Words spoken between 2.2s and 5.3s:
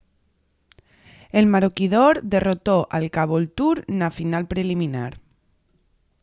derrotó al caboolture na final preliminar